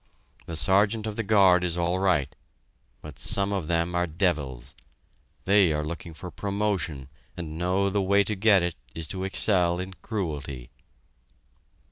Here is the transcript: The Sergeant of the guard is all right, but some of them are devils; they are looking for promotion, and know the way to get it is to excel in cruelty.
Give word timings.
The 0.47 0.55
Sergeant 0.55 1.05
of 1.05 1.15
the 1.15 1.21
guard 1.21 1.63
is 1.63 1.77
all 1.77 1.99
right, 1.99 2.35
but 3.03 3.19
some 3.19 3.53
of 3.53 3.67
them 3.67 3.93
are 3.93 4.07
devils; 4.07 4.73
they 5.45 5.71
are 5.73 5.85
looking 5.85 6.15
for 6.15 6.31
promotion, 6.31 7.07
and 7.37 7.55
know 7.55 7.87
the 7.91 8.01
way 8.01 8.23
to 8.23 8.33
get 8.33 8.63
it 8.63 8.75
is 8.95 9.05
to 9.09 9.23
excel 9.25 9.79
in 9.79 9.93
cruelty. 10.01 10.71